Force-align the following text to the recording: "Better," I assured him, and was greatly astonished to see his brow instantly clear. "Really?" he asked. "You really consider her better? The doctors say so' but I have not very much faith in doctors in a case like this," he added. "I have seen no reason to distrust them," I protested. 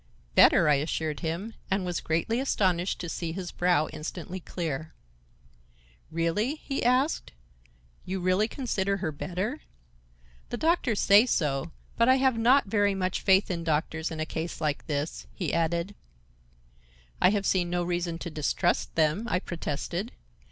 "Better," 0.33 0.67
I 0.67 0.77
assured 0.77 1.19
him, 1.19 1.53
and 1.69 1.85
was 1.85 2.01
greatly 2.01 2.39
astonished 2.39 2.97
to 3.01 3.07
see 3.07 3.33
his 3.33 3.51
brow 3.51 3.87
instantly 3.89 4.39
clear. 4.39 4.95
"Really?" 6.09 6.55
he 6.55 6.83
asked. 6.83 7.33
"You 8.03 8.19
really 8.19 8.47
consider 8.47 8.97
her 8.97 9.11
better? 9.11 9.59
The 10.49 10.57
doctors 10.57 10.99
say 10.99 11.27
so' 11.27 11.71
but 11.97 12.09
I 12.09 12.15
have 12.15 12.35
not 12.35 12.65
very 12.65 12.95
much 12.95 13.21
faith 13.21 13.51
in 13.51 13.63
doctors 13.63 14.09
in 14.09 14.19
a 14.19 14.25
case 14.25 14.59
like 14.59 14.87
this," 14.87 15.27
he 15.35 15.53
added. 15.53 15.93
"I 17.21 17.29
have 17.29 17.45
seen 17.45 17.69
no 17.69 17.83
reason 17.83 18.17
to 18.25 18.31
distrust 18.31 18.95
them," 18.95 19.27
I 19.29 19.37
protested. 19.37 20.13